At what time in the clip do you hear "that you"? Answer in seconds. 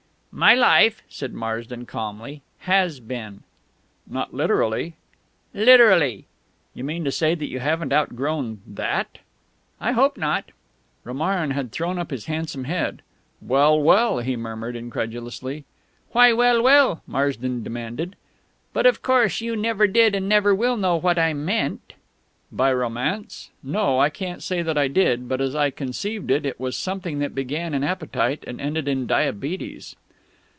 7.35-7.59